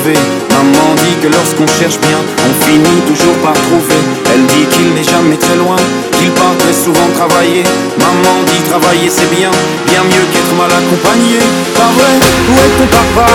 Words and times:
Maman 0.00 0.94
dit 0.96 1.16
que 1.20 1.28
lorsqu'on 1.28 1.66
cherche 1.66 2.00
bien, 2.00 2.16
on 2.16 2.64
finit 2.64 3.02
toujours 3.06 3.36
par 3.44 3.52
trouver. 3.52 4.00
Elle 4.32 4.46
dit 4.46 4.64
qu'il 4.72 4.94
n'est 4.94 5.04
jamais 5.04 5.36
très 5.36 5.56
loin, 5.56 5.76
qu'il 6.16 6.30
part 6.30 6.56
très 6.58 6.72
souvent 6.72 7.08
travailler. 7.14 7.64
Maman 7.98 8.40
dit 8.46 8.62
travailler 8.64 9.10
c'est 9.10 9.28
bien, 9.28 9.50
bien 9.86 10.02
mieux 10.04 10.24
qu'être 10.32 10.54
mal 10.56 10.72
accompagné. 10.72 11.36
Pas 11.76 11.92
vrai, 12.00 12.16
où 12.16 12.54
est 12.64 12.74
ton 12.80 12.88
papa? 12.88 13.28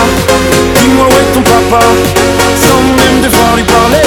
Dis-moi 0.74 1.06
où 1.06 1.14
est 1.14 1.32
ton 1.34 1.42
papa? 1.42 1.84
Sans 2.58 2.82
même 2.98 3.22
devoir 3.22 3.54
lui 3.54 3.62
parler, 3.62 4.02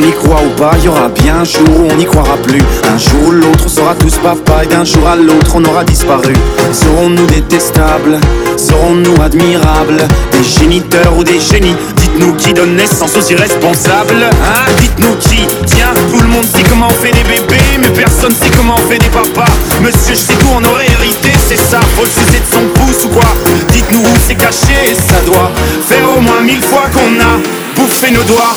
Qu'on 0.00 0.06
y 0.06 0.12
croit 0.12 0.40
ou 0.42 0.48
pas, 0.56 0.78
y 0.82 0.88
aura 0.88 1.08
bien 1.08 1.40
un 1.40 1.44
jour 1.44 1.68
où 1.68 1.88
on 1.90 1.96
n'y 1.96 2.06
croira 2.06 2.36
plus. 2.38 2.62
Un 2.90 2.96
jour 2.96 3.28
ou 3.28 3.32
l'autre 3.32 3.64
on 3.66 3.68
sera 3.68 3.94
tous 3.94 4.16
papa 4.18 4.64
et 4.64 4.66
d'un 4.66 4.84
jour 4.84 5.06
à 5.06 5.14
l'autre 5.14 5.52
on 5.54 5.64
aura 5.64 5.84
disparu. 5.84 6.32
Serons-nous 6.72 7.26
détestables? 7.26 8.18
Serons-nous 8.56 9.20
admirables? 9.22 10.08
Des 10.32 10.42
géniteurs 10.42 11.16
ou 11.18 11.24
des 11.24 11.38
génies? 11.38 11.76
Dites-nous 11.96 12.32
qui 12.34 12.54
donne 12.54 12.76
naissance 12.76 13.14
aux 13.16 13.30
irresponsables 13.30 14.24
Hein? 14.24 14.72
Dites-nous 14.78 15.16
qui 15.16 15.46
Tiens, 15.66 15.92
tout 16.10 16.22
le 16.22 16.28
monde 16.28 16.46
sait 16.46 16.62
comment 16.68 16.86
on 16.86 17.02
fait 17.04 17.12
des 17.12 17.24
bébés 17.24 17.60
Mais 17.80 17.90
personne 17.90 18.32
sait 18.32 18.50
comment 18.56 18.76
on 18.76 18.90
fait 18.90 18.98
des 18.98 19.10
papas. 19.10 19.52
Monsieur, 19.82 20.14
je 20.14 20.20
sais 20.20 20.32
tout, 20.34 20.48
on 20.54 20.64
aurait 20.64 20.86
hérité 20.86 21.30
C'est 21.46 21.60
ça, 21.60 21.80
faut 21.96 22.04
le 22.04 22.08
sucer 22.08 22.40
de 22.40 22.54
son 22.54 22.80
pouce 22.80 23.04
ou 23.04 23.08
quoi? 23.08 23.28
Dites-nous 23.70 24.00
où 24.00 24.16
c'est 24.26 24.36
caché 24.36 24.94
Ça 24.94 25.20
doit 25.26 25.50
faire 25.86 26.08
au 26.16 26.20
moins 26.20 26.40
mille 26.40 26.62
fois 26.62 26.84
qu'on 26.94 27.20
a 27.20 27.38
bouffé 27.76 28.10
nos 28.10 28.22
doigts 28.22 28.56